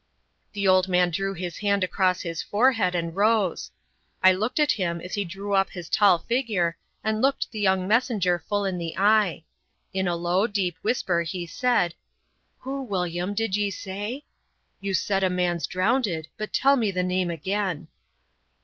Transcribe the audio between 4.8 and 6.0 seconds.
as he drew up his